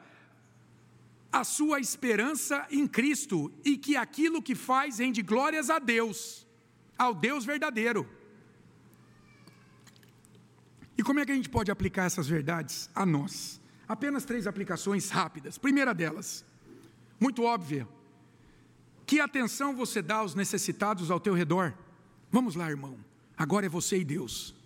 [1.32, 6.48] a sua esperança em Cristo e que aquilo que faz rende glórias a Deus,
[6.98, 8.08] ao Deus verdadeiro.
[10.98, 13.62] E como é que a gente pode aplicar essas verdades a nós?
[13.88, 15.58] Apenas três aplicações rápidas.
[15.58, 16.44] Primeira delas,
[17.20, 17.88] muito óbvia.
[19.06, 21.74] Que atenção você dá aos necessitados ao teu redor?
[22.32, 22.98] Vamos lá, irmão.
[23.38, 24.57] Agora é você e Deus.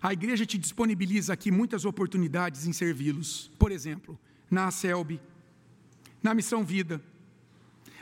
[0.00, 3.50] A igreja te disponibiliza aqui muitas oportunidades em servi-los.
[3.58, 4.18] Por exemplo,
[4.50, 5.20] na ACELB,
[6.22, 7.02] na Missão Vida,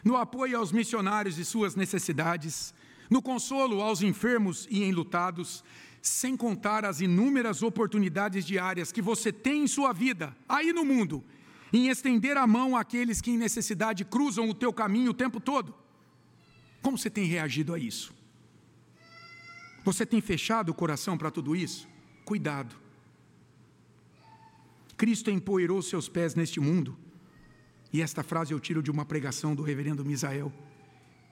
[0.05, 2.75] no apoio aos missionários e suas necessidades,
[3.11, 5.65] no consolo aos enfermos e enlutados,
[6.03, 11.25] sem contar as inúmeras oportunidades diárias que você tem em sua vida, aí no mundo,
[11.73, 15.75] em estender a mão àqueles que em necessidade cruzam o teu caminho o tempo todo.
[16.81, 18.15] Como você tem reagido a isso?
[19.87, 21.87] Você tem fechado o coração para tudo isso?
[22.25, 22.75] Cuidado.
[24.97, 26.99] Cristo empoeirou seus pés neste mundo.
[27.93, 30.53] E esta frase eu tiro de uma pregação do reverendo Misael.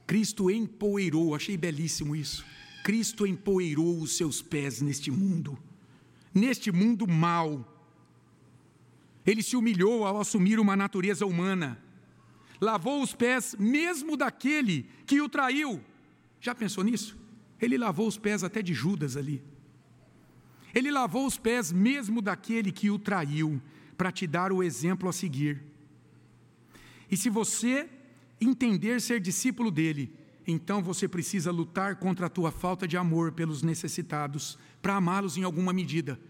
[0.06, 2.46] Cristo empoeirou, achei belíssimo isso.
[2.84, 5.58] Cristo empoeirou os seus pés neste mundo,
[6.32, 7.68] neste mundo mau.
[9.26, 11.82] Ele se humilhou ao assumir uma natureza humana,
[12.60, 15.82] lavou os pés mesmo daquele que o traiu.
[16.40, 17.23] Já pensou nisso?
[17.64, 19.42] Ele lavou os pés até de Judas ali.
[20.74, 23.60] Ele lavou os pés mesmo daquele que o traiu,
[23.96, 25.62] para te dar o exemplo a seguir.
[27.10, 27.88] E se você
[28.40, 30.12] entender ser discípulo dele,
[30.46, 35.42] então você precisa lutar contra a tua falta de amor pelos necessitados, para amá-los em
[35.42, 36.20] alguma medida.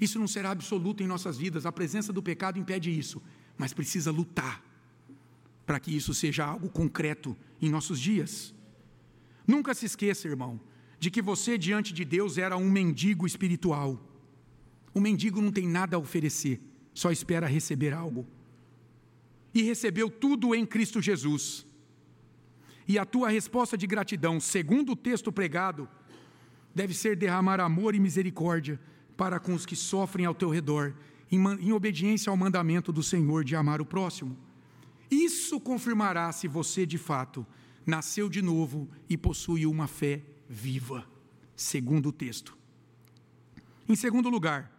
[0.00, 3.22] Isso não será absoluto em nossas vidas, a presença do pecado impede isso,
[3.56, 4.62] mas precisa lutar
[5.64, 8.52] para que isso seja algo concreto em nossos dias.
[9.46, 10.60] Nunca se esqueça, irmão,
[11.02, 14.00] de que você diante de Deus era um mendigo espiritual.
[14.94, 16.60] O mendigo não tem nada a oferecer,
[16.94, 18.24] só espera receber algo.
[19.52, 21.66] E recebeu tudo em Cristo Jesus.
[22.86, 25.88] E a tua resposta de gratidão, segundo o texto pregado,
[26.72, 28.78] deve ser derramar amor e misericórdia
[29.16, 30.94] para com os que sofrem ao teu redor,
[31.32, 34.38] em, obediência ao mandamento do Senhor de amar o próximo.
[35.10, 37.44] Isso confirmará se você de fato
[37.84, 40.22] nasceu de novo e possui uma fé
[40.52, 41.06] viva,
[41.56, 42.56] segundo o texto.
[43.88, 44.70] Em segundo lugar,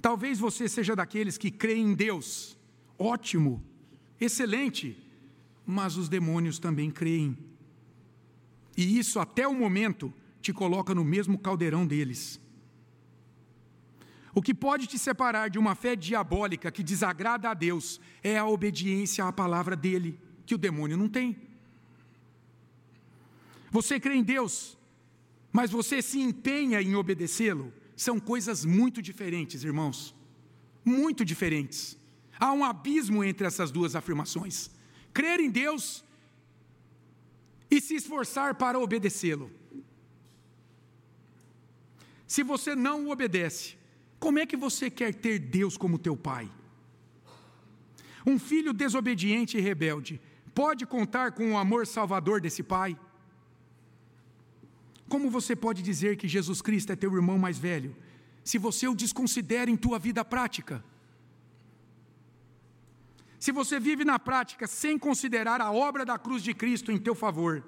[0.00, 2.56] talvez você seja daqueles que creem em Deus,
[2.98, 3.64] ótimo,
[4.20, 4.96] excelente,
[5.66, 7.36] mas os demônios também creem.
[8.76, 10.12] E isso, até o momento,
[10.42, 12.38] te coloca no mesmo caldeirão deles.
[14.34, 18.46] O que pode te separar de uma fé diabólica que desagrada a Deus é a
[18.46, 21.47] obediência à palavra dele, que o demônio não tem.
[23.70, 24.78] Você crê em Deus,
[25.52, 27.72] mas você se empenha em obedecê-lo.
[27.96, 30.14] São coisas muito diferentes, irmãos.
[30.84, 31.98] Muito diferentes.
[32.38, 34.70] Há um abismo entre essas duas afirmações.
[35.12, 36.04] Crer em Deus
[37.70, 39.50] e se esforçar para obedecê-lo.
[42.26, 43.76] Se você não o obedece,
[44.20, 46.50] como é que você quer ter Deus como teu pai?
[48.26, 50.20] Um filho desobediente e rebelde
[50.54, 52.98] pode contar com o amor salvador desse pai?
[55.08, 57.96] Como você pode dizer que Jesus Cristo é teu irmão mais velho,
[58.44, 60.84] se você o desconsidera em tua vida prática?
[63.38, 67.14] Se você vive na prática sem considerar a obra da cruz de Cristo em teu
[67.14, 67.64] favor,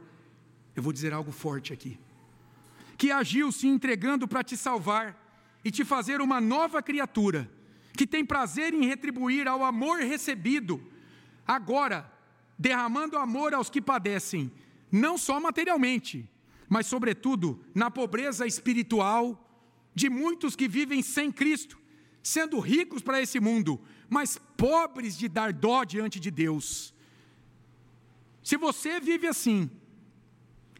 [0.74, 1.98] eu vou dizer algo forte aqui.
[2.98, 5.16] Que agiu se entregando para te salvar
[5.64, 7.50] e te fazer uma nova criatura,
[7.94, 10.82] que tem prazer em retribuir ao amor recebido,
[11.46, 12.10] agora
[12.58, 14.52] derramando amor aos que padecem,
[14.90, 16.28] não só materialmente,
[16.70, 19.44] mas sobretudo na pobreza espiritual
[19.92, 21.76] de muitos que vivem sem Cristo,
[22.22, 26.94] sendo ricos para esse mundo, mas pobres de dar dó diante de Deus.
[28.40, 29.68] Se você vive assim,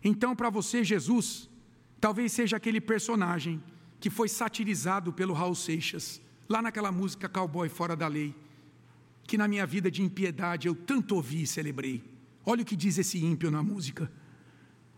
[0.03, 1.51] então para você Jesus
[2.01, 3.63] talvez seja aquele personagem
[3.99, 8.35] que foi satirizado pelo Raul Seixas, lá naquela música Cowboy Fora da Lei,
[9.25, 12.03] que na minha vida de impiedade eu tanto ouvi e celebrei.
[12.47, 14.11] Olha o que diz esse ímpio na música.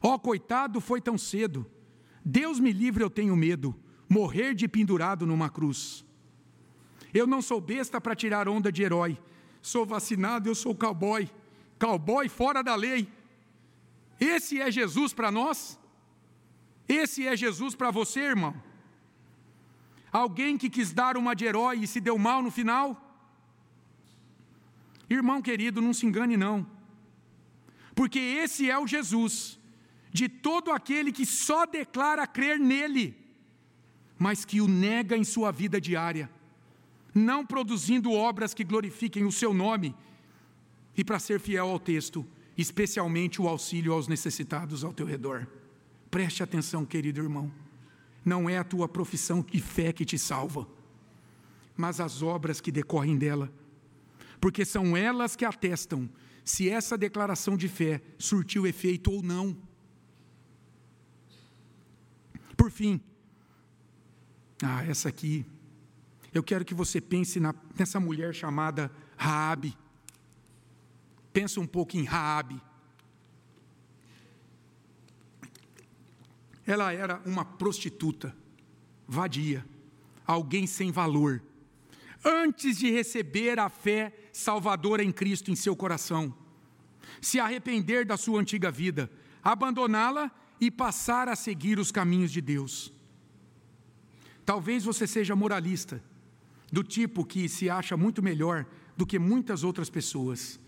[0.03, 1.65] Ó oh, coitado, foi tão cedo.
[2.25, 3.75] Deus me livre, eu tenho medo.
[4.09, 6.05] Morrer de pendurado numa cruz.
[7.15, 9.17] Eu não sou besta para tirar onda de herói.
[9.61, 11.31] Sou vacinado, eu sou cowboy.
[11.79, 13.09] Cowboy fora da lei.
[14.19, 15.79] Esse é Jesus para nós?
[16.89, 18.55] Esse é Jesus para você, irmão?
[20.11, 23.01] Alguém que quis dar uma de herói e se deu mal no final?
[25.09, 26.67] Irmão querido, não se engane não.
[27.95, 29.62] Porque esse é o Jesus
[30.13, 33.17] de todo aquele que só declara crer nele,
[34.19, 36.31] mas que o nega em sua vida diária
[37.15, 39.95] não produzindo obras que glorifiquem o seu nome,
[40.97, 45.47] e para ser fiel ao texto, especialmente o auxílio aos necessitados ao teu redor.
[46.11, 47.51] Preste atenção, querido irmão.
[48.25, 50.67] Não é a tua profissão e fé que te salva,
[51.77, 53.53] mas as obras que decorrem dela,
[54.41, 56.09] porque são elas que atestam
[56.45, 59.57] se essa declaração de fé surtiu efeito ou não.
[62.57, 63.01] Por fim,
[64.63, 65.45] ah, essa aqui
[66.33, 69.77] eu quero que você pense na, nessa mulher chamada Raabe.
[71.33, 72.61] Pensa um pouco em Raabe.
[76.67, 78.35] Ela era uma prostituta,
[79.07, 79.67] vadia,
[80.27, 81.43] alguém sem valor.
[82.25, 86.35] Antes de receber a fé salvadora em Cristo em seu coração,
[87.21, 89.11] se arrepender da sua antiga vida,
[89.43, 90.31] abandoná-la
[90.63, 92.93] e passar a seguir os caminhos de Deus.
[94.47, 96.01] Talvez você seja moralista
[96.71, 98.65] do tipo que se acha muito melhor
[98.97, 100.61] do que muitas outras pessoas.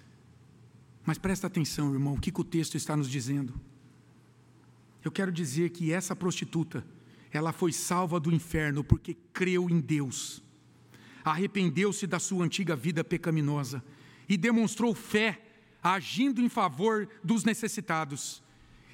[1.06, 3.54] Mas presta atenção, irmão, o que, o texto está nos dizendo.
[5.04, 6.84] Eu quero dizer que essa prostituta,
[7.30, 10.42] ela foi salva do inferno porque creu em Deus,
[11.24, 13.80] arrependeu-se da sua antiga vida pecaminosa
[14.28, 15.40] e demonstrou fé,
[15.80, 18.42] agindo em favor dos necessitados.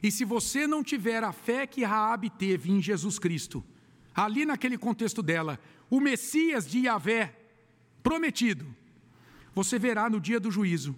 [0.03, 3.65] E se você não tiver a fé que Raabe teve em Jesus Cristo,
[4.15, 7.37] ali naquele contexto dela, o Messias de Yahvé
[8.03, 8.67] prometido,
[9.55, 10.97] você verá no dia do juízo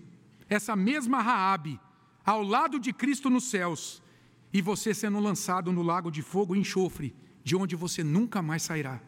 [0.49, 1.81] essa mesma Raabe
[2.25, 4.03] ao lado de Cristo nos céus
[4.53, 8.63] e você sendo lançado no lago de fogo e enxofre, de onde você nunca mais
[8.63, 9.01] sairá.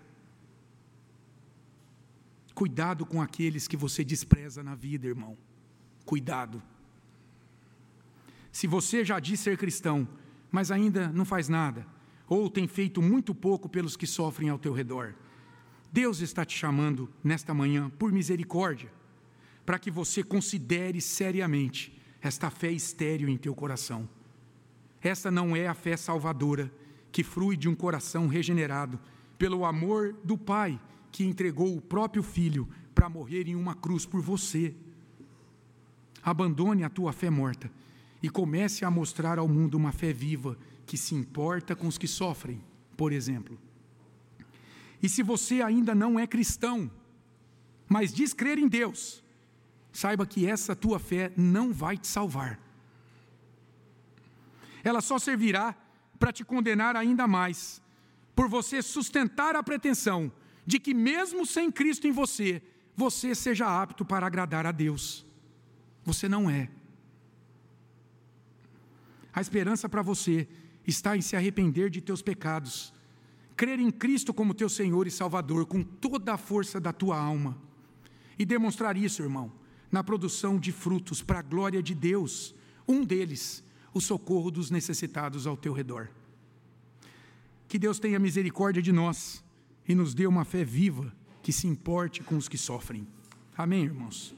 [2.55, 5.37] Cuidado com aqueles que você despreza na vida, irmão.
[6.05, 6.63] Cuidado.
[8.55, 10.07] Se você já diz ser cristão,
[10.49, 11.85] mas ainda não faz nada,
[12.29, 15.13] ou tem feito muito pouco pelos que sofrem ao teu redor,
[15.93, 18.93] Deus está te chamando nesta manhã, por misericórdia,
[19.67, 24.09] para que você considere seriamente esta fé estéril em teu coração.
[25.03, 26.73] Esta não é a fé salvadora
[27.11, 29.01] que frui de um coração regenerado
[29.37, 30.81] pelo amor do Pai
[31.11, 34.73] que entregou o próprio Filho para morrer em uma cruz por você.
[36.23, 37.69] Abandone a tua fé morta
[38.25, 40.57] e comece a mostrar ao mundo uma fé viva
[40.87, 42.59] que se importa com os que sofrem,
[42.97, 43.59] por exemplo.
[45.03, 46.91] E se você ainda não é cristão,
[47.87, 49.22] mas diz crer em Deus,
[49.93, 52.59] saiba que essa tua fé não vai te salvar.
[54.83, 55.77] Ela só servirá
[56.18, 57.83] para te condenar ainda mais,
[58.35, 60.33] por você sustentar a pretensão
[60.64, 62.62] de que, mesmo sem Cristo em você,
[62.97, 65.27] você seja apto para agradar a Deus.
[66.07, 66.70] Você não é.
[69.35, 70.47] A esperança para você
[70.87, 72.95] está em se arrepender de teus pecados
[73.57, 77.57] crer em Cristo como teu Senhor e Salvador com toda a força da tua alma
[78.39, 79.53] e demonstrar isso, irmão,
[79.91, 82.55] na produção de frutos para a glória de Deus.
[82.87, 83.62] Um deles,
[83.93, 86.11] o socorro dos necessitados ao teu redor.
[87.68, 89.43] Que Deus tenha misericórdia de nós
[89.87, 93.07] e nos dê uma fé viva que se importe com os que sofrem.
[93.57, 94.35] Amém, irmãos?